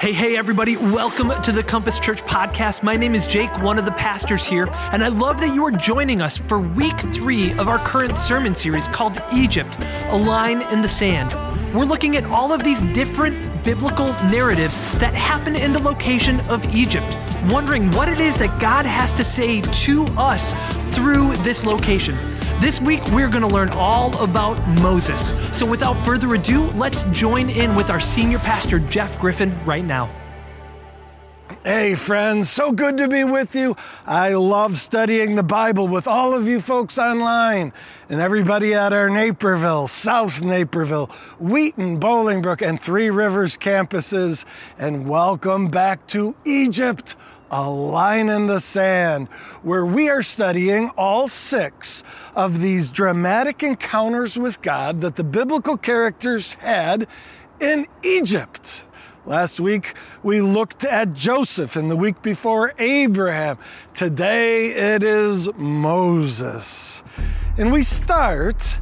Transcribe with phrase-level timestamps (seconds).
[0.00, 0.78] Hey, hey, everybody.
[0.78, 2.82] Welcome to the Compass Church podcast.
[2.82, 5.70] My name is Jake, one of the pastors here, and I love that you are
[5.70, 9.76] joining us for week three of our current sermon series called Egypt
[10.08, 11.34] A Line in the Sand.
[11.74, 16.64] We're looking at all of these different biblical narratives that happen in the location of
[16.74, 17.06] Egypt,
[17.50, 20.54] wondering what it is that God has to say to us
[20.94, 22.16] through this location.
[22.60, 25.32] This week, we're going to learn all about Moses.
[25.56, 30.10] So, without further ado, let's join in with our senior pastor, Jeff Griffin, right now.
[31.64, 33.78] Hey, friends, so good to be with you.
[34.06, 37.72] I love studying the Bible with all of you folks online
[38.10, 41.06] and everybody at our Naperville, South Naperville,
[41.38, 44.44] Wheaton, Bolingbrook, and Three Rivers campuses.
[44.78, 47.16] And welcome back to Egypt
[47.50, 49.28] a line in the sand,
[49.62, 52.04] where we are studying all six
[52.34, 57.06] of these dramatic encounters with God that the biblical characters had
[57.58, 58.84] in Egypt.
[59.26, 63.58] Last week we looked at Joseph, and the week before Abraham.
[63.94, 67.02] Today it is Moses.
[67.58, 68.78] And we start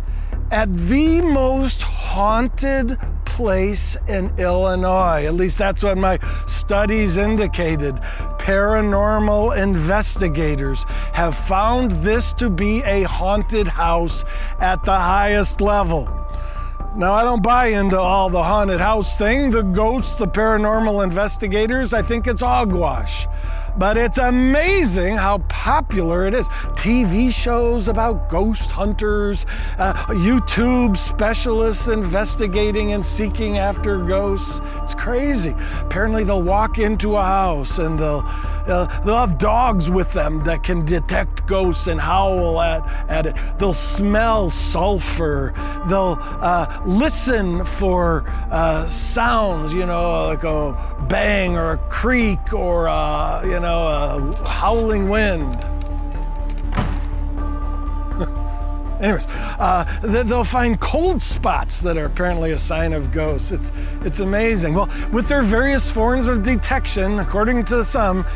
[0.50, 2.98] at the most haunted
[3.38, 5.24] place in Illinois.
[5.24, 7.94] At least that's what my studies indicated.
[8.40, 14.24] Paranormal investigators have found this to be a haunted house
[14.58, 16.06] at the highest level.
[16.96, 21.94] Now, I don't buy into all the haunted house thing, the ghosts, the paranormal investigators.
[21.94, 23.28] I think it's hogwash
[23.78, 26.48] but it's amazing how popular it is.
[26.74, 29.46] TV shows about ghost hunters,
[29.78, 34.60] uh, YouTube specialists investigating and seeking after ghosts.
[34.82, 35.54] It's crazy.
[35.80, 38.24] Apparently, they'll walk into a house and they'll
[38.68, 43.34] uh, they'll have dogs with them that can detect ghosts and howl at, at it.
[43.58, 45.54] They'll smell sulfur.
[45.88, 52.88] They'll uh, listen for uh, sounds, you know, like a bang or a creak or,
[52.88, 55.56] uh, you know, know, a howling wind.
[59.00, 59.26] Anyways,
[59.58, 63.50] uh, they'll find cold spots that are apparently a sign of ghosts.
[63.52, 64.74] It's, it's amazing.
[64.74, 68.26] Well, with their various forms of detection, according to some,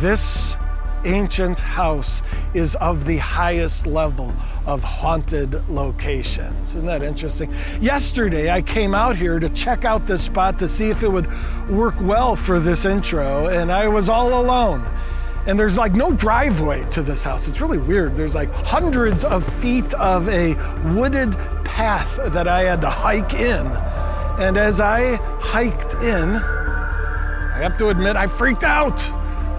[0.00, 0.56] this
[1.06, 2.22] ancient house
[2.54, 4.34] is of the highest level
[4.66, 6.70] of haunted locations.
[6.70, 7.54] Isn't that interesting?
[7.80, 11.28] Yesterday, I came out here to check out this spot to see if it would
[11.70, 14.84] work well for this intro, and I was all alone.
[15.46, 17.46] And there's like no driveway to this house.
[17.46, 18.16] It's really weird.
[18.16, 20.54] There's like hundreds of feet of a
[20.92, 21.32] wooded
[21.64, 23.66] path that I had to hike in.
[24.38, 29.00] And as I hiked in, I have to admit, I freaked out.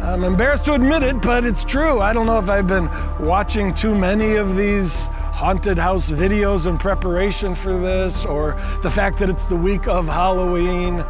[0.08, 2.00] I'm embarrassed to admit it, but it's true.
[2.00, 6.78] I don't know if I've been watching too many of these haunted house videos in
[6.78, 8.54] preparation for this, or
[8.84, 11.04] the fact that it's the week of Halloween,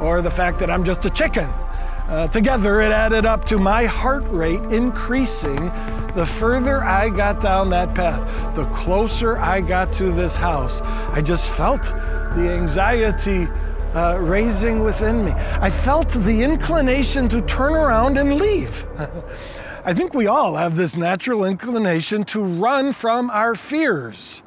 [0.00, 1.48] or the fact that I'm just a chicken.
[2.08, 5.66] Uh, together, it added up to my heart rate increasing
[6.16, 10.80] the further I got down that path, the closer I got to this house.
[10.80, 13.46] I just felt the anxiety
[13.94, 15.32] uh, raising within me.
[15.32, 18.86] I felt the inclination to turn around and leave.
[19.84, 24.42] I think we all have this natural inclination to run from our fears.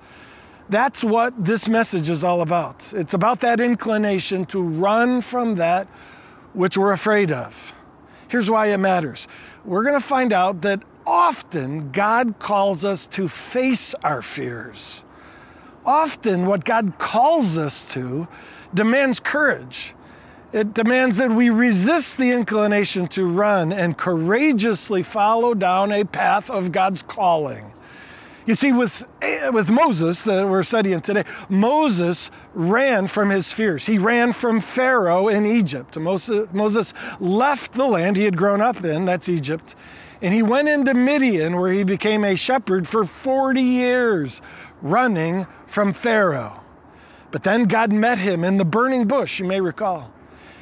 [0.70, 2.94] That's what this message is all about.
[2.94, 5.88] It's about that inclination to run from that
[6.54, 7.74] which we're afraid of.
[8.28, 9.28] Here's why it matters.
[9.66, 15.04] We're going to find out that often God calls us to face our fears.
[15.86, 18.28] Often, what God calls us to
[18.74, 19.94] demands courage.
[20.52, 26.50] It demands that we resist the inclination to run and courageously follow down a path
[26.52, 27.72] of God's calling.
[28.46, 29.08] You see, with,
[29.52, 33.86] with Moses that we're studying today, Moses ran from his fears.
[33.86, 35.98] He ran from Pharaoh in Egypt.
[35.98, 39.76] Moses, Moses left the land he had grown up in, that's Egypt,
[40.22, 44.42] and he went into Midian where he became a shepherd for 40 years,
[44.82, 46.63] running from Pharaoh.
[47.34, 50.14] But then God met him in the burning bush, you may recall.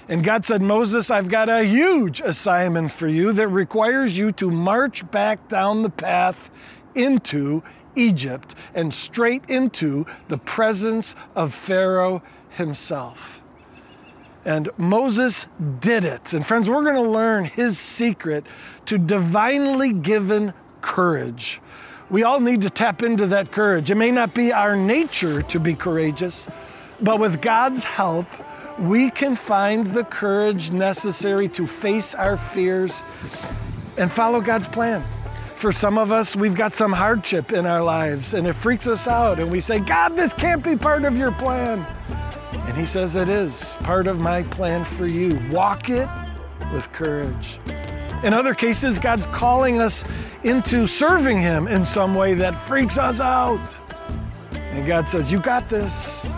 [0.08, 4.50] And God said, Moses, I've got a huge assignment for you that requires you to
[4.50, 6.50] march back down the path
[6.96, 7.62] into
[7.94, 13.44] Egypt and straight into the presence of Pharaoh himself.
[14.46, 15.48] And Moses
[15.82, 16.32] did it.
[16.32, 18.46] And friends, we're going to learn his secret
[18.86, 21.60] to divinely given courage
[22.12, 23.90] we all need to tap into that courage.
[23.90, 26.46] It may not be our nature to be courageous,
[27.02, 28.28] but with God's help,
[28.80, 33.02] we can find the courage necessary to face our fears
[33.98, 35.04] and follow God's plan.
[35.56, 39.08] For some of us, we've got some hardship in our lives and it freaks us
[39.08, 41.86] out, and we say, God, this can't be part of your plan.
[42.52, 45.42] And he says it is part of my plan for you.
[45.50, 46.10] Walk it
[46.74, 47.60] with courage.
[48.24, 50.06] In other cases, God's calling us
[50.44, 53.80] into serving Him in some way that freaks us out.
[54.54, 56.32] And God says, You got this.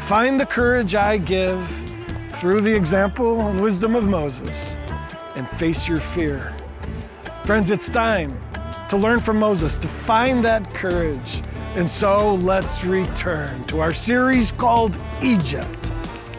[0.00, 1.66] Find the courage I give
[2.32, 4.76] through the example and wisdom of Moses
[5.36, 6.54] and face your fear.
[7.44, 8.40] Friends, it's time
[8.88, 11.42] to learn from Moses, to find that courage.
[11.74, 15.92] And so let's return to our series called Egypt,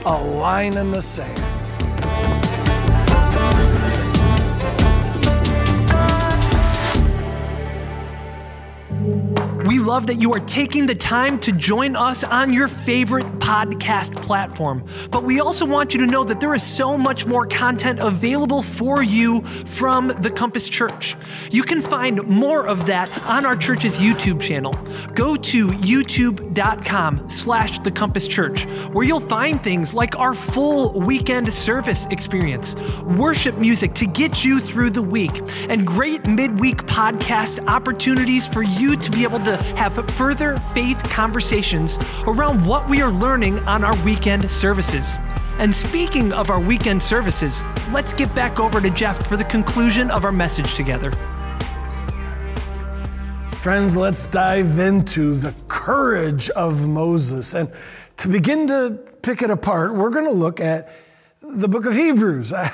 [0.06, 1.49] a line in the sand.
[9.90, 14.86] Love that you are taking the time to join us on your favorite podcast platform.
[15.10, 18.62] But we also want you to know that there is so much more content available
[18.62, 21.16] for you from the Compass Church.
[21.50, 24.74] You can find more of that on our church's YouTube channel.
[25.16, 31.52] Go to youtube.com slash the Compass Church, where you'll find things like our full weekend
[31.52, 38.48] service experience, worship music to get you through the week, and great midweek podcast opportunities
[38.48, 41.98] for you to be able to have further faith conversations
[42.28, 45.18] around what we are learning on our weekend services.
[45.60, 47.64] And speaking of our weekend services,
[47.94, 51.12] let's get back over to Jeff for the conclusion of our message together.
[53.54, 57.56] Friends, let's dive into the courage of Moses.
[57.56, 57.72] And
[58.18, 60.94] to begin to pick it apart, we're going to look at
[61.42, 62.54] the book of Hebrews.
[62.54, 62.68] I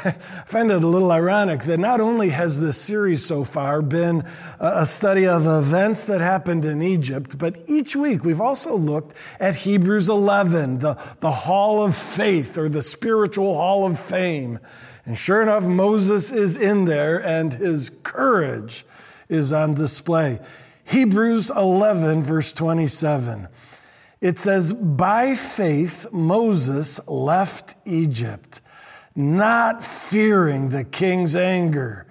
[0.48, 4.28] find it a little ironic that not only has this series so far been
[4.60, 9.56] a study of events that happened in Egypt, but each week we've also looked at
[9.58, 14.60] Hebrews 11, the, the hall of faith or the spiritual hall of fame.
[15.06, 18.84] And sure enough, Moses is in there and his courage
[19.30, 20.40] is on display.
[20.86, 23.48] Hebrews 11, verse 27.
[24.26, 28.60] It says, By faith, Moses left Egypt
[29.16, 32.08] not fearing the king's anger.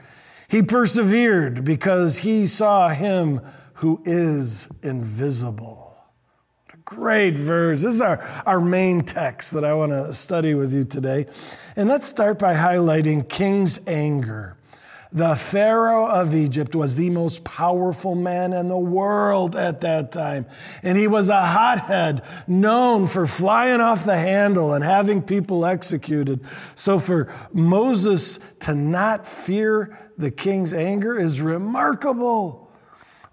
[0.46, 3.40] He persevered because he saw him
[3.74, 5.96] who is invisible.
[6.66, 7.82] What a great verse.
[7.82, 11.26] This is our, our main text that I want to study with you today.
[11.74, 14.56] And let's start by highlighting king's anger.
[15.14, 20.44] The Pharaoh of Egypt was the most powerful man in the world at that time.
[20.82, 26.44] And he was a hothead, known for flying off the handle and having people executed.
[26.74, 32.72] So for Moses to not fear the king's anger is remarkable.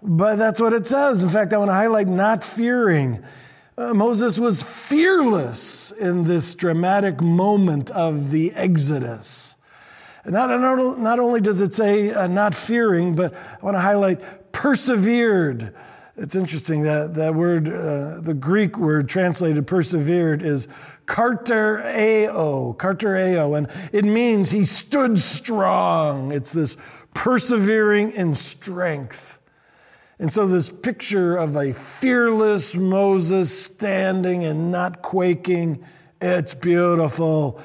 [0.00, 1.24] But that's what it says.
[1.24, 3.24] In fact, I want to highlight not fearing.
[3.76, 9.56] Uh, Moses was fearless in this dramatic moment of the Exodus.
[10.24, 15.74] Not, not only does it say uh, not fearing, but I want to highlight persevered.
[16.16, 20.68] It's interesting that that word, uh, the Greek word translated persevered is
[21.06, 26.30] kartereo, kartereo, and it means he stood strong.
[26.30, 26.76] It's this
[27.14, 29.38] persevering in strength.
[30.18, 35.84] And so, this picture of a fearless Moses standing and not quaking,
[36.20, 37.60] it's beautiful.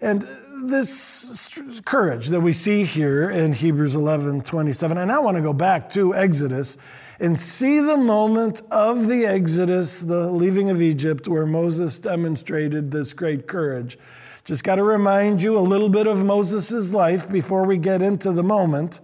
[0.00, 0.26] And
[0.68, 4.96] this courage that we see here in Hebrews 11 27.
[4.96, 6.78] And I want to go back to Exodus
[7.18, 13.12] and see the moment of the Exodus, the leaving of Egypt, where Moses demonstrated this
[13.12, 13.98] great courage.
[14.44, 18.32] Just got to remind you a little bit of Moses' life before we get into
[18.32, 19.00] the moment.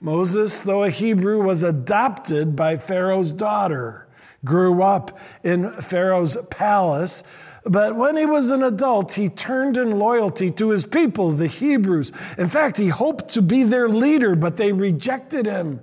[0.00, 4.08] Moses, though a Hebrew, was adopted by Pharaoh's daughter,
[4.44, 7.22] grew up in Pharaoh's palace
[7.64, 12.12] but when he was an adult, he turned in loyalty to his people, the Hebrews.
[12.36, 15.80] In fact, he hoped to be their leader, but they rejected him.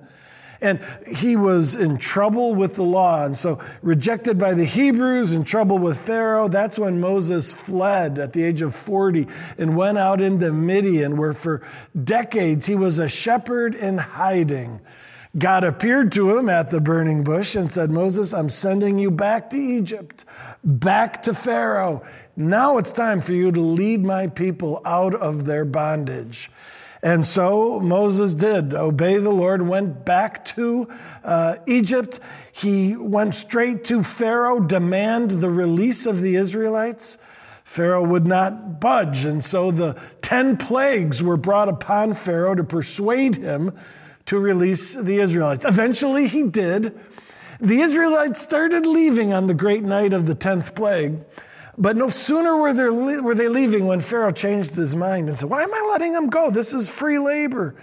[0.61, 3.23] And he was in trouble with the law.
[3.23, 8.33] And so, rejected by the Hebrews, in trouble with Pharaoh, that's when Moses fled at
[8.33, 9.25] the age of 40
[9.57, 11.65] and went out into Midian, where for
[12.01, 14.81] decades he was a shepherd in hiding.
[15.37, 19.51] God appeared to him at the burning bush and said, Moses, I'm sending you back
[19.51, 20.25] to Egypt,
[20.63, 22.03] back to Pharaoh.
[22.35, 26.49] Now it's time for you to lead my people out of their bondage.
[27.03, 30.87] And so Moses did obey the Lord, went back to
[31.23, 32.19] uh, Egypt.
[32.51, 37.19] He went straight to Pharaoh, demand the release of the Israelites.
[37.63, 39.25] Pharaoh would not budge.
[39.25, 39.93] And so the
[40.23, 43.77] 10 plagues were brought upon Pharaoh to persuade him
[44.29, 45.65] to release the Israelites.
[45.65, 46.95] Eventually, he did.
[47.59, 51.23] The Israelites started leaving on the great night of the 10th plague.
[51.79, 52.89] But no sooner were they,
[53.21, 56.29] were they leaving when Pharaoh changed his mind and said, Why am I letting them
[56.29, 56.51] go?
[56.51, 57.73] This is free labor.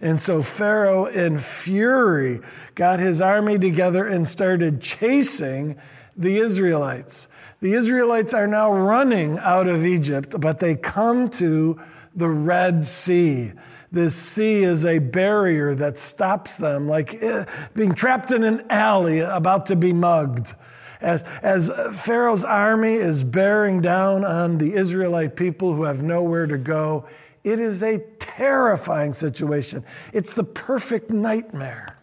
[0.00, 2.38] And so Pharaoh, in fury,
[2.76, 5.76] got his army together and started chasing
[6.16, 7.26] the Israelites.
[7.58, 11.80] The The Israelites are now running out of Egypt, but they come to
[12.14, 13.54] the Red Sea.
[13.96, 19.20] This sea is a barrier that stops them, like eh, being trapped in an alley
[19.20, 20.54] about to be mugged.
[21.00, 26.58] As, as Pharaoh's army is bearing down on the Israelite people who have nowhere to
[26.58, 27.08] go,
[27.42, 29.82] it is a terrifying situation.
[30.12, 31.96] It's the perfect nightmare.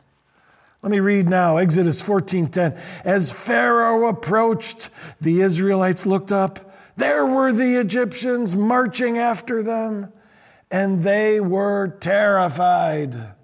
[0.82, 2.76] Let me read now Exodus 14:10.
[3.06, 4.90] As Pharaoh approached,
[5.22, 6.74] the Israelites looked up.
[6.96, 10.12] There were the Egyptians marching after them,
[10.74, 13.36] and they were terrified.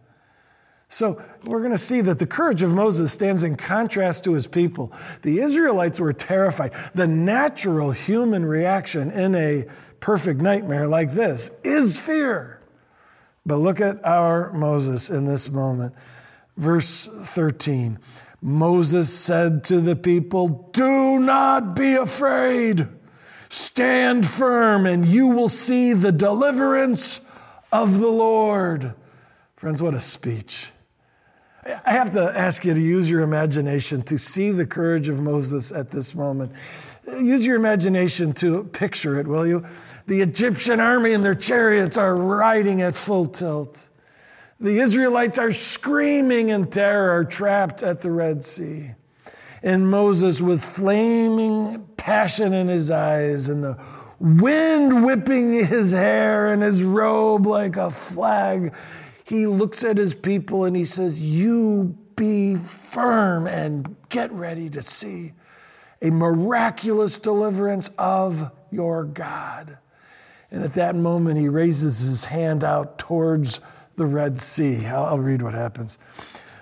[0.88, 4.48] So we're going to see that the courage of Moses stands in contrast to his
[4.48, 4.92] people.
[5.22, 6.74] The Israelites were terrified.
[6.96, 9.66] The natural human reaction in a
[10.00, 12.60] perfect nightmare like this is fear.
[13.46, 15.94] But look at our Moses in this moment.
[16.58, 18.00] Verse 13
[18.42, 22.88] Moses said to the people, Do not be afraid.
[23.50, 27.22] Stand firm, and you will see the deliverance
[27.72, 28.94] of the Lord.
[29.56, 30.72] Friends, what a speech.
[31.66, 35.72] I have to ask you to use your imagination to see the courage of Moses
[35.72, 36.54] at this moment.
[37.08, 39.66] Use your imagination to picture it, will you?
[40.08, 43.90] The Egyptian army and their chariots are riding at full tilt.
[44.60, 48.92] The Israelites are screaming in terror, trapped at the Red Sea.
[49.62, 53.78] And Moses, with flaming passion in his eyes and the
[54.20, 58.74] wind whipping his hair and his robe like a flag,
[59.26, 64.82] he looks at his people and he says, You be firm and get ready to
[64.82, 65.34] see
[66.02, 69.78] a miraculous deliverance of your God.
[70.52, 73.62] And at that moment, he raises his hand out towards
[73.98, 74.86] the Red Sea.
[74.88, 76.00] I'll, I'll read what happens.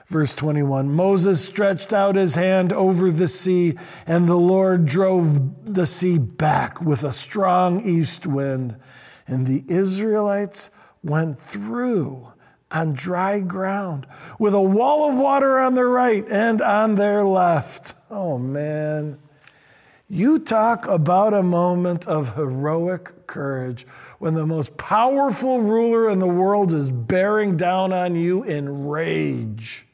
[0.08, 5.86] Verse 21 Moses stretched out his hand over the sea, and the Lord drove the
[5.86, 8.78] sea back with a strong east wind.
[9.28, 10.72] And the Israelites
[11.04, 12.32] went through
[12.72, 14.08] on dry ground
[14.40, 17.94] with a wall of water on their right and on their left.
[18.10, 19.20] Oh, man.
[20.10, 23.86] You talk about a moment of heroic courage
[24.20, 29.87] when the most powerful ruler in the world is bearing down on you in rage.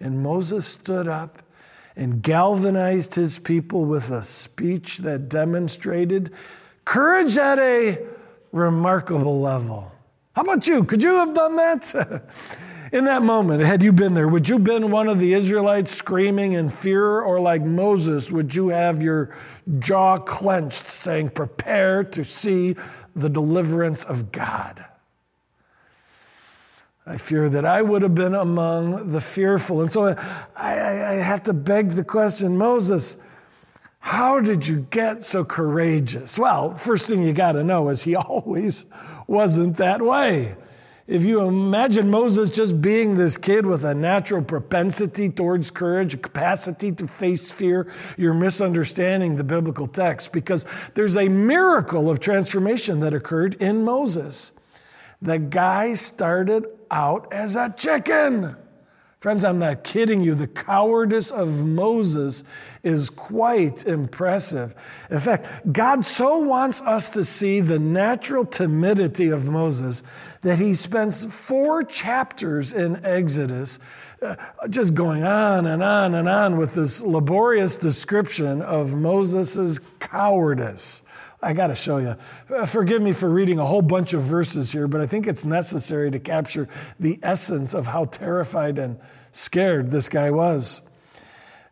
[0.00, 1.42] And Moses stood up
[1.96, 6.32] and galvanized his people with a speech that demonstrated
[6.84, 7.98] courage at a
[8.52, 9.92] remarkable level.
[10.34, 10.84] How about you?
[10.84, 12.22] Could you have done that?
[12.92, 15.90] in that moment, had you been there, would you have been one of the Israelites
[15.90, 19.36] screaming in fear, or like Moses, would you have your
[19.80, 22.76] jaw clenched, saying, Prepare to see
[23.14, 24.84] the deliverance of God?
[27.08, 29.80] I fear that I would have been among the fearful.
[29.80, 30.12] And so I,
[30.56, 33.16] I, I have to beg the question Moses,
[34.00, 36.38] how did you get so courageous?
[36.38, 38.84] Well, first thing you got to know is he always
[39.26, 40.56] wasn't that way.
[41.06, 46.18] If you imagine Moses just being this kid with a natural propensity towards courage, a
[46.18, 53.00] capacity to face fear, you're misunderstanding the biblical text because there's a miracle of transformation
[53.00, 54.52] that occurred in Moses.
[55.20, 58.56] The guy started out as a chicken.
[59.20, 60.36] Friends, I'm not kidding you.
[60.36, 62.44] The cowardice of Moses
[62.84, 64.76] is quite impressive.
[65.10, 70.04] In fact, God so wants us to see the natural timidity of Moses
[70.42, 73.80] that he spends four chapters in Exodus
[74.22, 74.36] uh,
[74.70, 81.02] just going on and on and on with this laborious description of Moses' cowardice.
[81.40, 82.16] I got to show you.
[82.54, 85.44] Uh, forgive me for reading a whole bunch of verses here, but I think it's
[85.44, 86.68] necessary to capture
[86.98, 88.98] the essence of how terrified and
[89.30, 90.82] scared this guy was.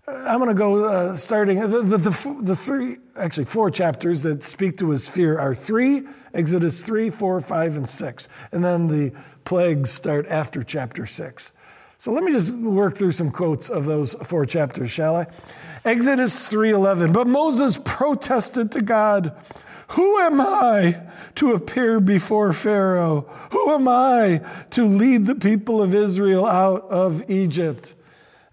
[0.07, 1.59] Uh, I'm going to go uh, starting.
[1.59, 6.07] The, the, the, the, three, actually, four chapters that speak to his fear are three
[6.33, 8.29] Exodus 3, 4, 5, and 6.
[8.53, 9.13] And then the
[9.45, 11.53] plagues start after chapter 6.
[11.99, 15.27] So let me just work through some quotes of those four chapters, shall I?
[15.85, 17.13] Exodus 3:11.
[17.13, 19.33] But Moses protested to God,
[19.89, 21.01] "Who am I
[21.37, 23.25] to appear before Pharaoh?
[23.53, 27.95] Who am I to lead the people of Israel out of Egypt?"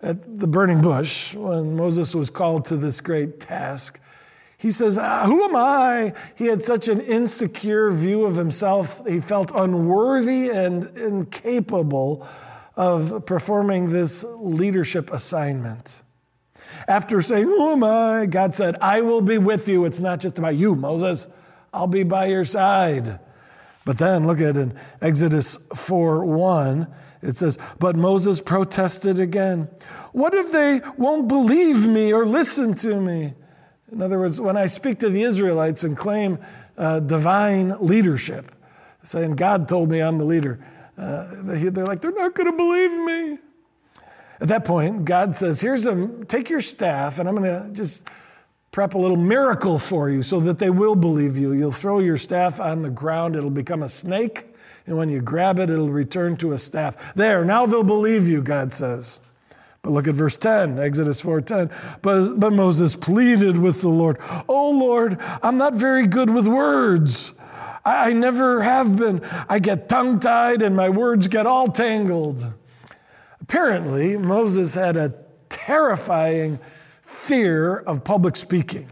[0.01, 3.99] At the burning bush, when Moses was called to this great task,
[4.57, 6.13] he says, ah, Who am I?
[6.35, 9.01] He had such an insecure view of himself.
[9.07, 12.25] He felt unworthy and incapable
[12.75, 16.01] of performing this leadership assignment.
[16.87, 18.25] After saying, Who am I?
[18.25, 19.85] God said, I will be with you.
[19.85, 21.27] It's not just about you, Moses.
[21.73, 23.19] I'll be by your side.
[23.85, 26.87] But then look at in Exodus 4 1,
[27.21, 29.69] it says, But Moses protested again.
[30.11, 33.33] What if they won't believe me or listen to me?
[33.91, 36.39] In other words, when I speak to the Israelites and claim
[36.77, 38.51] uh, divine leadership,
[39.03, 40.65] saying, God told me I'm the leader,
[40.97, 43.39] uh, they're like, they're not going to believe me.
[44.39, 48.07] At that point, God says, Here's a, take your staff, and I'm going to just
[48.71, 51.53] prep a little miracle for you so that they will believe you.
[51.53, 54.47] You'll throw your staff on the ground, it'll become a snake,
[54.85, 57.13] and when you grab it, it'll return to a staff.
[57.15, 59.21] There, now they'll believe you, God says.
[59.83, 61.69] But look at verse 10, Exodus 4:10.
[62.01, 67.33] But, but Moses pleaded with the Lord, Oh Lord, I'm not very good with words.
[67.85, 69.21] I, I never have been.
[69.49, 72.53] I get tongue-tied and my words get all tangled.
[73.41, 75.13] Apparently, Moses had a
[75.49, 76.59] terrifying
[77.01, 78.87] fear of public speaking.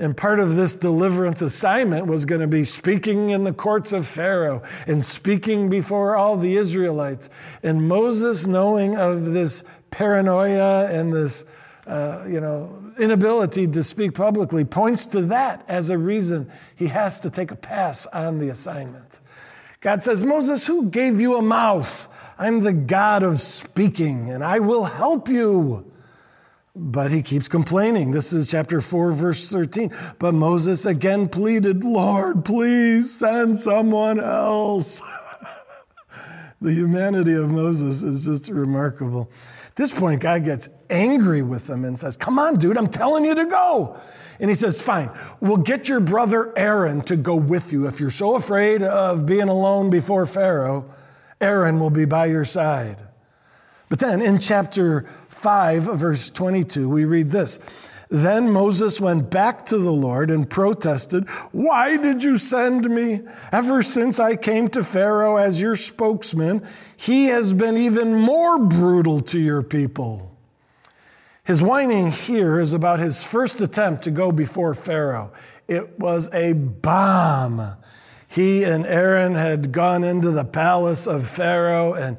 [0.00, 4.06] And part of this deliverance assignment was going to be speaking in the courts of
[4.06, 7.28] Pharaoh and speaking before all the Israelites.
[7.64, 11.44] And Moses, knowing of this paranoia and this,
[11.86, 17.20] uh, you know, inability to speak publicly, points to that as a reason he has
[17.20, 19.20] to take a pass on the assignment.
[19.80, 22.08] God says, Moses, who gave you a mouth?
[22.38, 25.90] I'm the God of speaking, and I will help you.
[26.74, 28.12] But he keeps complaining.
[28.12, 29.92] This is chapter 4, verse 13.
[30.18, 35.02] But Moses again pleaded, Lord, please send someone else.
[36.60, 39.30] the humanity of Moses is just remarkable.
[39.78, 43.36] This point, God gets angry with him and says, Come on, dude, I'm telling you
[43.36, 43.96] to go.
[44.40, 45.08] And he says, Fine,
[45.38, 47.86] we'll get your brother Aaron to go with you.
[47.86, 50.92] If you're so afraid of being alone before Pharaoh,
[51.40, 52.96] Aaron will be by your side.
[53.88, 57.60] But then in chapter 5, verse 22, we read this.
[58.10, 63.20] Then Moses went back to the Lord and protested, Why did you send me?
[63.52, 69.20] Ever since I came to Pharaoh as your spokesman, he has been even more brutal
[69.20, 70.36] to your people.
[71.44, 75.32] His whining here is about his first attempt to go before Pharaoh.
[75.66, 77.76] It was a bomb.
[78.26, 82.18] He and Aaron had gone into the palace of Pharaoh and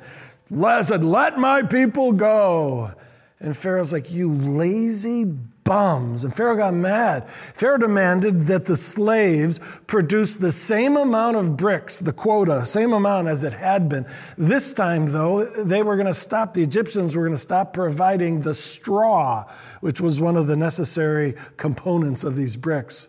[0.85, 2.93] said, Let my people go.
[3.39, 5.25] And Pharaoh's like, You lazy
[5.69, 6.23] bums.
[6.23, 7.29] And Pharaoh got mad.
[7.29, 13.27] Pharaoh demanded that the slaves produce the same amount of bricks, the quota, same amount
[13.27, 14.07] as it had been.
[14.35, 18.41] This time, though, they were going to stop, the Egyptians were going to stop providing
[18.41, 19.47] the straw,
[19.79, 23.07] which was one of the necessary components of these bricks.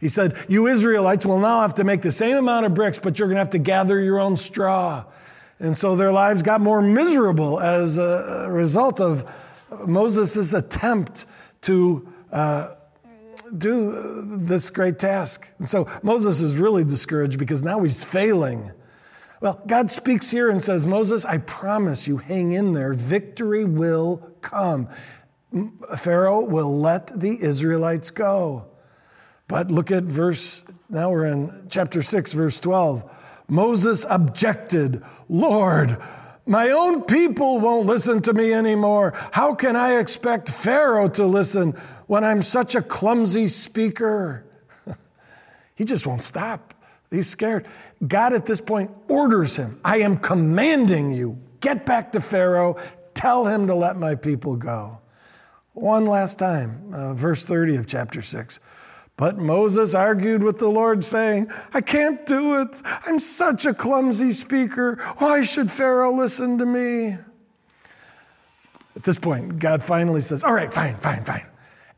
[0.00, 3.18] He said, You Israelites will now have to make the same amount of bricks, but
[3.18, 5.04] you're going to have to gather your own straw.
[5.60, 9.30] And so their lives got more miserable as a result of
[9.86, 11.26] Moses' attempt
[11.62, 12.74] to uh,
[13.56, 15.52] do this great task.
[15.58, 18.72] And so Moses is really discouraged because now he's failing.
[19.40, 22.92] Well, God speaks here and says, Moses, I promise you, hang in there.
[22.92, 24.88] Victory will come.
[25.96, 28.66] Pharaoh will let the Israelites go.
[29.46, 33.44] But look at verse, now we're in chapter 6, verse 12.
[33.48, 35.96] Moses objected, Lord,
[36.48, 39.12] my own people won't listen to me anymore.
[39.32, 41.72] How can I expect Pharaoh to listen
[42.06, 44.44] when I'm such a clumsy speaker?
[45.74, 46.74] he just won't stop.
[47.10, 47.66] He's scared.
[48.06, 52.76] God at this point orders him I am commanding you, get back to Pharaoh,
[53.14, 55.00] tell him to let my people go.
[55.74, 58.58] One last time, uh, verse 30 of chapter 6.
[59.18, 62.80] But Moses argued with the Lord, saying, I can't do it.
[62.84, 64.94] I'm such a clumsy speaker.
[65.18, 67.18] Why should Pharaoh listen to me?
[68.94, 71.46] At this point, God finally says, All right, fine, fine, fine.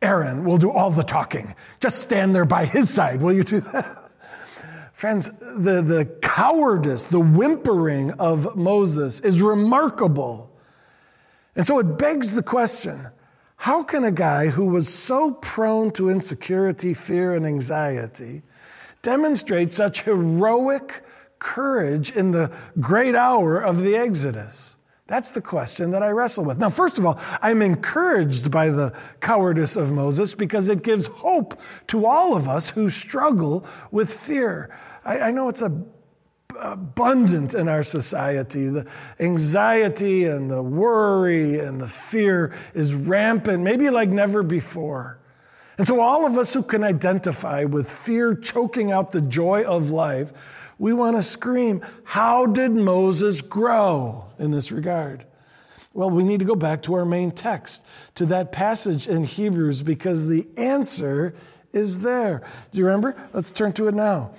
[0.00, 1.54] Aaron will do all the talking.
[1.78, 3.20] Just stand there by his side.
[3.20, 4.11] Will you do that?
[4.94, 10.50] Friends, the, the cowardice, the whimpering of Moses is remarkable.
[11.54, 13.09] And so it begs the question
[13.61, 18.40] how can a guy who was so prone to insecurity, fear, and anxiety
[19.03, 21.03] demonstrate such heroic
[21.38, 24.79] courage in the great hour of the Exodus?
[25.09, 26.59] That's the question that I wrestle with.
[26.59, 31.61] Now, first of all, I'm encouraged by the cowardice of Moses because it gives hope
[31.88, 34.75] to all of us who struggle with fear.
[35.05, 35.85] I, I know it's a
[36.60, 38.68] abundant in our society.
[38.68, 45.18] The anxiety and the worry and the fear is rampant, maybe like never before.
[45.78, 49.90] And so, all of us who can identify with fear choking out the joy of
[49.90, 55.24] life, we want to scream, How did Moses grow in this regard?
[55.92, 57.84] Well, we need to go back to our main text,
[58.14, 61.34] to that passage in Hebrews, because the answer
[61.72, 62.42] is there.
[62.70, 63.16] Do you remember?
[63.32, 64.32] Let's turn to it now.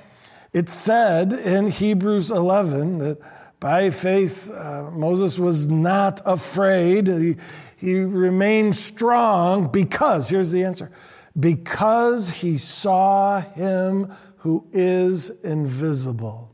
[0.53, 3.19] It said in Hebrews 11 that
[3.59, 7.07] by faith uh, Moses was not afraid.
[7.07, 7.35] He,
[7.77, 10.91] he remained strong because, here's the answer,
[11.39, 16.53] because he saw him who is invisible.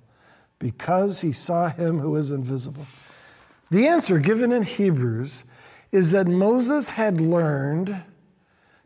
[0.60, 2.86] Because he saw him who is invisible.
[3.72, 5.46] The answer given in Hebrews
[5.92, 8.04] is that Moses had learned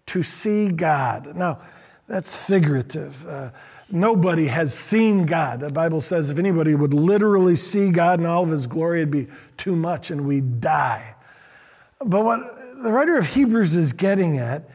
[0.08, 1.36] to see God.
[1.36, 1.60] Now,
[2.08, 3.26] that's figurative.
[3.26, 3.52] Uh,
[3.93, 5.60] nobody has seen God.
[5.60, 9.12] The Bible says if anybody would literally see God in all of his glory, it'd
[9.12, 9.27] be
[9.58, 11.15] too much and we'd die.
[11.99, 12.39] But what
[12.84, 14.69] the writer of Hebrews is getting at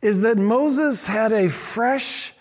[0.00, 2.32] is that Moses had a fresh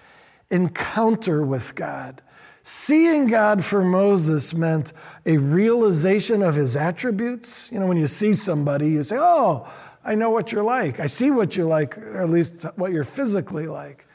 [0.50, 2.22] encounter with God.
[2.64, 4.92] Seeing God for Moses meant
[5.26, 7.72] a realization of his attributes.
[7.72, 9.72] You know, when you see somebody, you say, Oh,
[10.04, 11.00] I know what you're like.
[11.00, 14.07] I see what you're like, or at least what you're physically like.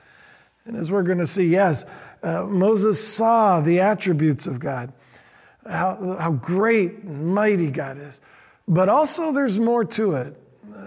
[0.65, 1.85] And as we're going to see, yes,
[2.23, 4.93] uh, Moses saw the attributes of God,
[5.67, 8.21] how, how great and mighty God is.
[8.69, 10.37] But also, there's more to it.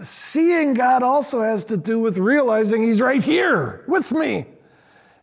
[0.01, 4.45] Seeing God also has to do with realizing He's right here with me.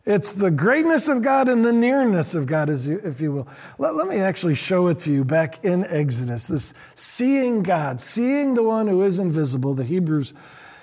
[0.05, 3.47] It's the greatness of God and the nearness of God, as if you will.
[3.77, 6.47] Let, let, me actually show it to you back in Exodus.
[6.47, 10.33] This seeing God, seeing the one who is invisible, the Hebrews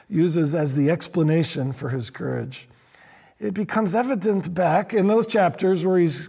[0.09, 2.67] uses as the explanation for his courage.
[3.41, 6.29] It becomes evident back in those chapters where he's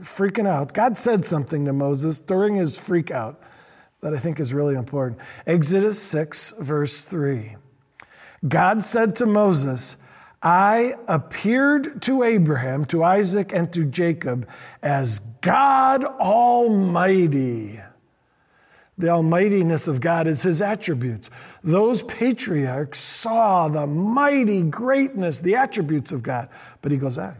[0.00, 0.72] freaking out.
[0.72, 3.38] God said something to Moses during his freak out
[4.00, 5.20] that I think is really important.
[5.46, 7.56] Exodus 6, verse 3.
[8.48, 9.98] God said to Moses,
[10.42, 14.48] I appeared to Abraham, to Isaac, and to Jacob
[14.82, 17.80] as God Almighty.
[18.98, 21.30] The almightiness of God is his attributes.
[21.62, 26.48] Those patriarchs saw the mighty greatness, the attributes of God.
[26.80, 27.36] But he goes on.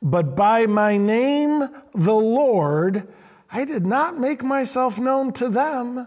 [0.00, 3.06] But by my name, the Lord,
[3.50, 6.06] I did not make myself known to them.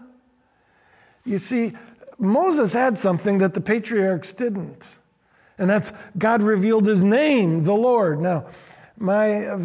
[1.24, 1.74] You see,
[2.18, 4.98] Moses had something that the patriarchs didn't.
[5.58, 8.20] And that's God revealed his name, the Lord.
[8.20, 8.46] Now,
[8.96, 9.56] my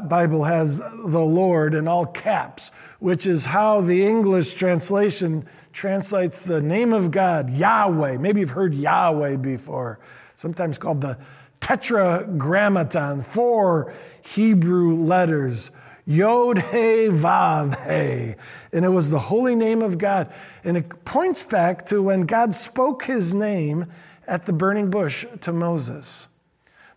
[0.00, 2.70] Bible has the Lord in all caps,
[3.00, 8.18] which is how the English translation translates the name of God, Yahweh.
[8.18, 9.98] Maybe you've heard Yahweh before,
[10.36, 11.18] sometimes called the
[11.60, 15.70] Tetragrammaton, four Hebrew letters.
[16.08, 18.36] Yod He Vav He.
[18.72, 20.32] And it was the holy name of God.
[20.62, 23.86] And it points back to when God spoke his name
[24.28, 26.28] at the burning bush to Moses.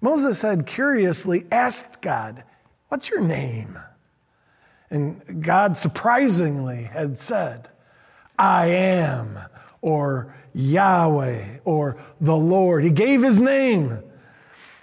[0.02, 2.44] Moses had curiously asked God,
[2.88, 3.78] What's your name?
[4.90, 7.70] And God surprisingly had said,
[8.38, 9.38] I am,
[9.82, 12.84] or Yahweh, or the Lord.
[12.84, 14.00] He gave his name.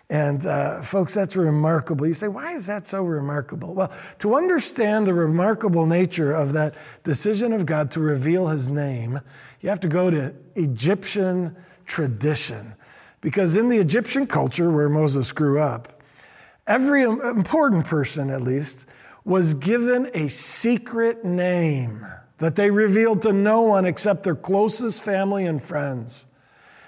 [0.09, 2.07] And uh, folks, that's remarkable.
[2.07, 3.75] You say, why is that so remarkable?
[3.75, 9.21] Well, to understand the remarkable nature of that decision of God to reveal his name,
[9.61, 12.75] you have to go to Egyptian tradition.
[13.21, 16.03] Because in the Egyptian culture where Moses grew up,
[16.67, 18.89] every important person, at least,
[19.25, 22.07] was given a secret name
[22.39, 26.27] that they revealed to no one except their closest family and friends.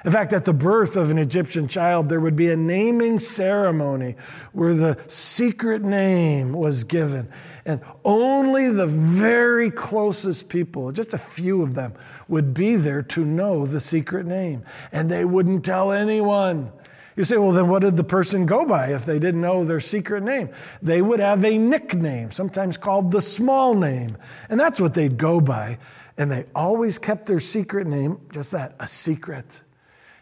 [0.05, 4.15] In fact, at the birth of an Egyptian child, there would be a naming ceremony
[4.53, 7.29] where the secret name was given.
[7.65, 11.95] And only the very closest people, just a few of them,
[12.29, 14.65] would be there to know the secret name.
[14.93, 16.71] And they wouldn't tell anyone.
[17.17, 19.81] You say, well, then what did the person go by if they didn't know their
[19.81, 20.51] secret name?
[20.81, 24.17] They would have a nickname, sometimes called the small name.
[24.49, 25.79] And that's what they'd go by.
[26.17, 29.65] And they always kept their secret name, just that, a secret.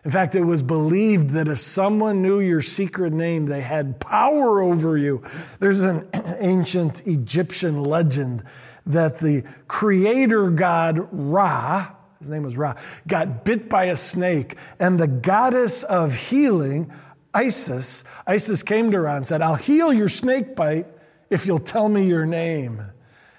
[0.07, 4.62] In fact, it was believed that if someone knew your secret name, they had power
[4.62, 5.21] over you.
[5.59, 8.45] There's an ancient Egyptian legend
[8.87, 11.88] that the creator god Ra,
[12.21, 12.75] his name was Ra,
[13.09, 16.92] got bit by a snake, and the goddess of healing,
[17.35, 20.87] Isis, Isis came to Ra and said, I'll heal your snake bite
[21.31, 22.92] if you'll tell me your name.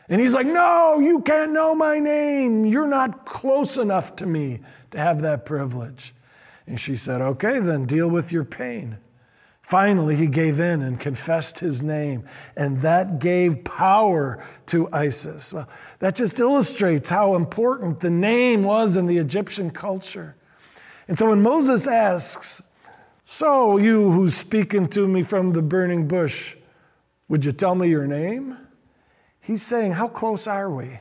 [0.09, 2.65] And he's like, No, you can't know my name.
[2.65, 4.59] You're not close enough to me
[4.91, 6.13] to have that privilege.
[6.67, 8.97] And she said, Okay, then deal with your pain.
[9.67, 12.23] Finally, he gave in and confessed his name,
[12.55, 15.51] and that gave power to Isis.
[15.51, 15.67] Well,
[15.99, 20.37] that just illustrates how important the name was in the Egyptian culture.
[21.09, 22.61] And so when Moses asks,
[23.25, 26.55] So, you who's speaking to me from the burning bush,
[27.27, 28.57] would you tell me your name?
[29.41, 30.99] He's saying, How close are we?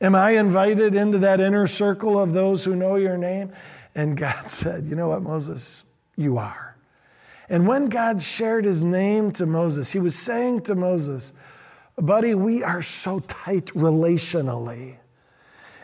[0.00, 3.52] Am I invited into that inner circle of those who know your name?
[3.96, 5.82] And God said, You know what, Moses?
[6.16, 6.76] You are.
[7.48, 11.32] And when God shared his name to Moses, he was saying to Moses,
[11.96, 14.98] Buddy, we are so tight relationally.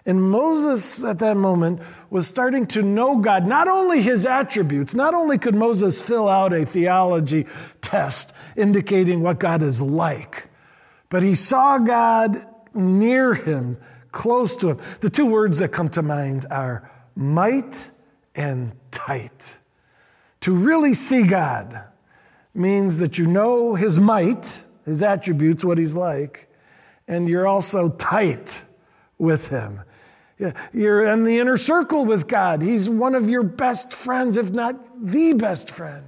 [0.04, 5.14] And Moses at that moment was starting to know God, not only his attributes, not
[5.14, 7.46] only could Moses fill out a theology
[7.80, 10.48] test indicating what God is like,
[11.08, 12.44] but he saw God
[12.74, 13.76] near him,
[14.10, 14.80] close to him.
[15.00, 17.91] The two words that come to mind are might
[18.34, 19.58] and tight.
[20.40, 21.84] To really see God
[22.54, 26.48] means that you know his might, his attributes, what he's like,
[27.08, 28.64] and you're also tight
[29.18, 29.80] with him.
[30.72, 32.62] You're in the inner circle with God.
[32.62, 36.06] He's one of your best friends, if not the best friend.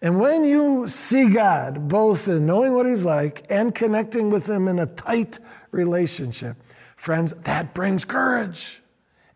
[0.00, 4.68] And when you see God, both in knowing what He's like and connecting with Him
[4.68, 5.38] in a tight
[5.70, 6.56] relationship,
[6.96, 8.80] friends, that brings courage,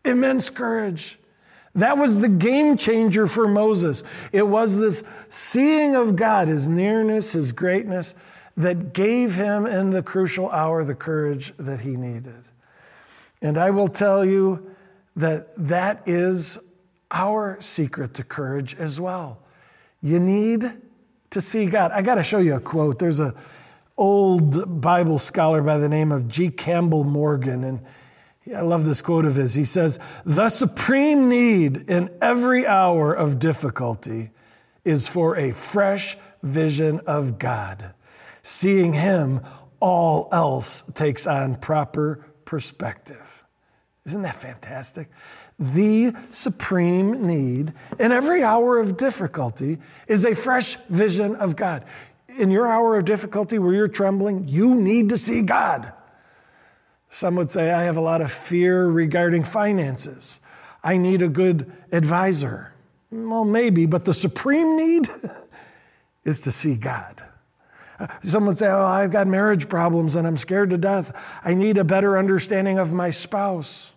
[0.05, 1.19] immense courage.
[1.75, 4.05] That was the game changer for Moses.
[4.31, 8.15] It was this seeing of God, His nearness, His greatness,
[8.57, 12.45] that gave him in the crucial hour the courage that he needed.
[13.41, 14.75] And I will tell you
[15.17, 16.59] that that is
[17.11, 19.39] our secret to courage as well.
[20.01, 20.73] You need
[21.31, 21.93] to see God.
[21.93, 22.99] I got to show you a quote.
[22.99, 23.35] There's a
[23.97, 26.49] old Bible scholar by the name of G.
[26.49, 27.81] Campbell Morgan and
[28.57, 29.55] I love this quote of his.
[29.55, 34.31] He says, "The supreme need in every hour of difficulty
[34.85, 37.95] is for a fresh vision of God.
[38.43, 39.41] Seeing him,
[39.79, 43.45] all else takes on proper perspective."
[44.05, 45.09] Isn't that fantastic?
[45.61, 49.79] The supreme need in every hour of difficulty
[50.09, 51.85] is a fresh vision of God.
[52.39, 55.93] In your hour of difficulty where you're trembling, you need to see God.
[57.13, 60.41] Some would say, I have a lot of fear regarding finances.
[60.83, 62.73] I need a good advisor.
[63.11, 65.11] Well, maybe, but the supreme need
[66.25, 67.23] is to see God.
[68.23, 71.13] Some would say, Oh, I've got marriage problems and I'm scared to death.
[71.45, 73.95] I need a better understanding of my spouse.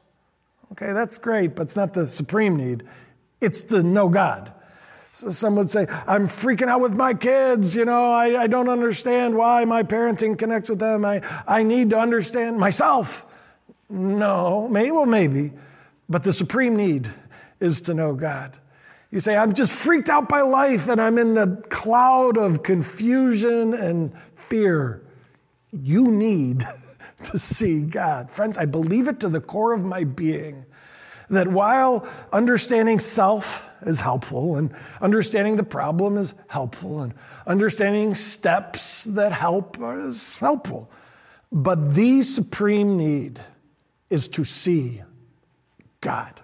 [0.74, 2.84] Okay, that's great, but it's not the supreme need.
[3.40, 4.54] It's to know God.
[5.16, 7.74] So some would say, I'm freaking out with my kids.
[7.74, 11.06] You know, I, I don't understand why my parenting connects with them.
[11.06, 13.26] I, I need to understand myself.
[13.90, 15.54] No, maybe, well, maybe,
[16.10, 17.08] but the supreme need
[17.62, 18.58] is to know God.
[19.10, 23.74] You say, I'm just freaked out by life and I'm in the cloud of confusion
[23.74, 25.02] and fear.
[25.72, 26.68] You need
[27.24, 28.30] to see God.
[28.30, 30.66] Friends, I believe it to the core of my being
[31.30, 37.14] that while understanding self is helpful and understanding the problem is helpful and
[37.48, 40.92] understanding steps that help is helpful,
[41.52, 43.40] but the supreme need
[44.10, 45.02] is to see
[46.02, 46.42] God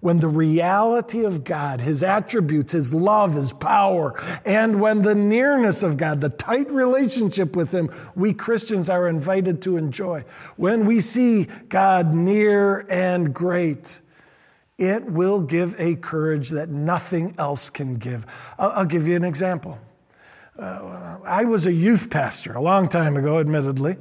[0.00, 5.82] when the reality of God, His attributes, His love, His power, and when the nearness
[5.82, 10.24] of God, the tight relationship with Him, we Christians are invited to enjoy.
[10.56, 14.00] When we see God near and great,
[14.78, 18.24] it will give a courage that nothing else can give.
[18.58, 19.78] I'll, I'll give you an example.
[20.58, 23.96] Uh, I was a youth pastor a long time ago, admittedly.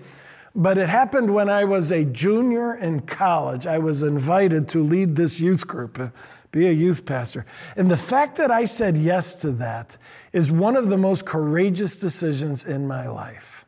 [0.59, 3.67] But it happened when I was a junior in college.
[3.67, 6.09] I was invited to lead this youth group, uh,
[6.51, 7.45] be a youth pastor.
[7.75, 9.99] And the fact that I said yes to that
[10.33, 13.65] is one of the most courageous decisions in my life.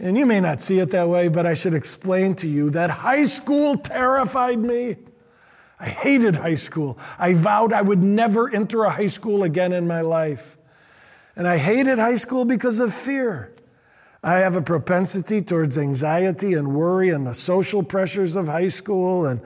[0.00, 2.90] And you may not see it that way, but I should explain to you that
[2.90, 4.96] high school terrified me.
[5.78, 6.98] I hated high school.
[7.20, 10.56] I vowed I would never enter a high school again in my life.
[11.36, 13.54] And I hated high school because of fear.
[14.22, 19.24] I have a propensity towards anxiety and worry and the social pressures of high school
[19.24, 19.40] and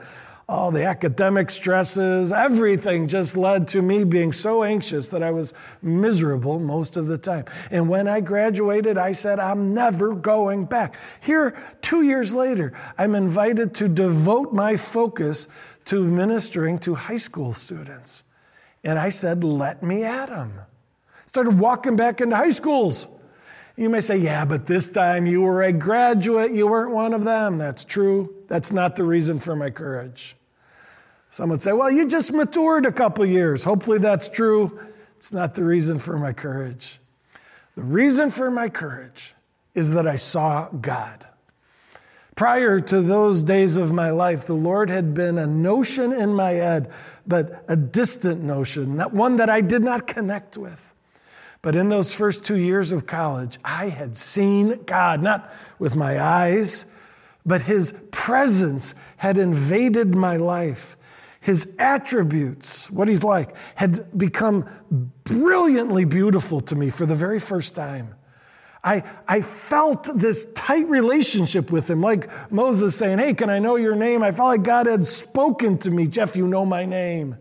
[0.47, 2.31] all the academic stresses.
[2.31, 7.17] Everything just led to me being so anxious that I was miserable most of the
[7.17, 7.45] time.
[7.71, 10.99] And when I graduated, I said, I'm never going back.
[11.21, 15.47] Here, two years later, I'm invited to devote my focus
[15.85, 18.23] to ministering to high school students.
[18.83, 20.59] And I said, let me at them.
[21.25, 23.07] Started walking back into high schools.
[23.77, 27.25] You may say, yeah, but this time you were a graduate, you weren't one of
[27.25, 27.57] them.
[27.57, 28.33] That's true.
[28.47, 30.35] That's not the reason for my courage.
[31.29, 33.65] Some would say, well, you just matured a couple years.
[33.65, 34.79] Hopefully that's true.
[35.17, 36.99] It's not the reason for my courage.
[37.75, 39.33] The reason for my courage
[39.73, 41.27] is that I saw God.
[42.35, 46.51] Prior to those days of my life, the Lord had been a notion in my
[46.51, 46.91] head,
[47.27, 50.93] but a distant notion, one that I did not connect with.
[51.61, 56.21] But in those first two years of college, I had seen God, not with my
[56.21, 56.85] eyes,
[57.45, 60.95] but His presence had invaded my life.
[61.41, 64.67] His attributes, what He's like, had become
[65.23, 68.15] brilliantly beautiful to me for the very first time.
[68.85, 73.77] I, I felt this tight relationship with him, like Moses saying, Hey, can I know
[73.77, 74.21] your name?
[74.21, 76.07] I felt like God had spoken to me.
[76.07, 77.37] Jeff, you know my name.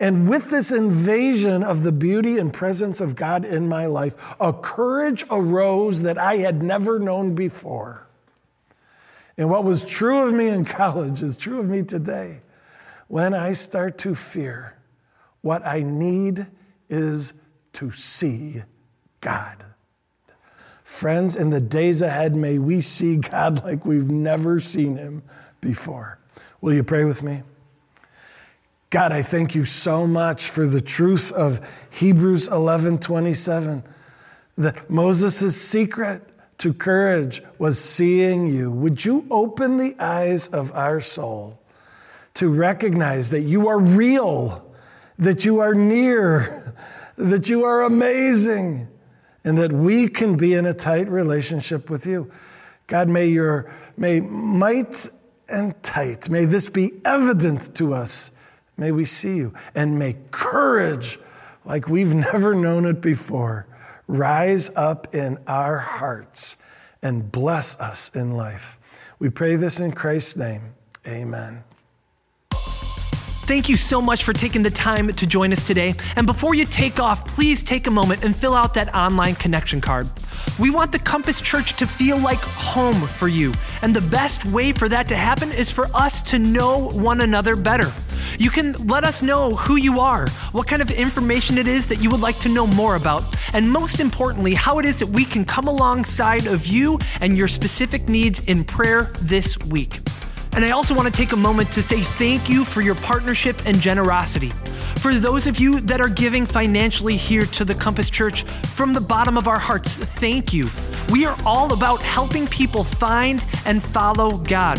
[0.00, 4.50] And with this invasion of the beauty and presence of God in my life, a
[4.50, 8.08] courage arose that I had never known before.
[9.36, 12.40] And what was true of me in college is true of me today.
[13.08, 14.78] When I start to fear,
[15.42, 16.46] what I need
[16.88, 17.34] is
[17.74, 18.62] to see
[19.20, 19.64] God.
[20.82, 25.22] Friends, in the days ahead, may we see God like we've never seen him
[25.60, 26.18] before.
[26.62, 27.42] Will you pray with me?
[28.90, 33.84] God, I thank you so much for the truth of Hebrews 11 27,
[34.58, 36.22] that Moses' secret
[36.58, 38.72] to courage was seeing you.
[38.72, 41.60] Would you open the eyes of our soul
[42.34, 44.68] to recognize that you are real,
[45.18, 46.74] that you are near,
[47.16, 48.88] that you are amazing,
[49.44, 52.28] and that we can be in a tight relationship with you?
[52.88, 55.08] God, may your may might
[55.48, 58.32] and tight, may this be evident to us
[58.80, 61.18] May we see you and may courage,
[61.66, 63.66] like we've never known it before,
[64.08, 66.56] rise up in our hearts
[67.02, 68.78] and bless us in life.
[69.18, 70.72] We pray this in Christ's name.
[71.06, 71.64] Amen.
[73.42, 75.94] Thank you so much for taking the time to join us today.
[76.14, 79.80] And before you take off, please take a moment and fill out that online connection
[79.80, 80.08] card.
[80.58, 83.52] We want the Compass Church to feel like home for you.
[83.82, 87.56] And the best way for that to happen is for us to know one another
[87.56, 87.92] better.
[88.38, 92.02] You can let us know who you are, what kind of information it is that
[92.02, 95.24] you would like to know more about, and most importantly, how it is that we
[95.24, 99.98] can come alongside of you and your specific needs in prayer this week.
[100.60, 103.64] And I also want to take a moment to say thank you for your partnership
[103.64, 104.50] and generosity.
[105.00, 109.00] For those of you that are giving financially here to the Compass Church, from the
[109.00, 110.68] bottom of our hearts, thank you.
[111.10, 114.78] We are all about helping people find and follow God.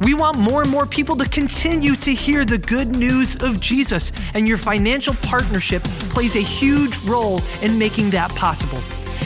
[0.00, 4.12] We want more and more people to continue to hear the good news of Jesus,
[4.32, 8.78] and your financial partnership plays a huge role in making that possible.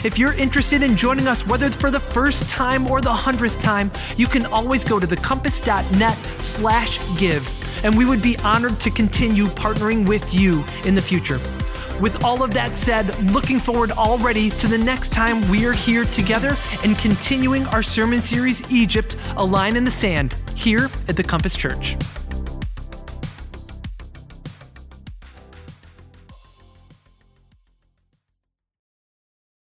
[0.03, 3.91] If you're interested in joining us, whether for the first time or the hundredth time,
[4.17, 9.45] you can always go to thecompass.net slash give, and we would be honored to continue
[9.45, 11.39] partnering with you in the future.
[12.01, 16.05] With all of that said, looking forward already to the next time we are here
[16.05, 21.23] together and continuing our sermon series, Egypt, A Line in the Sand, here at the
[21.23, 21.95] Compass Church.